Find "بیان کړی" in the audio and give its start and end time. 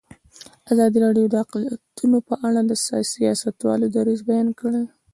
4.29-4.83